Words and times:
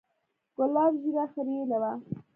ګلاب 0.55 0.93
ږيره 1.01 1.25
خرييلې 1.33 1.77
وه. 1.81 1.91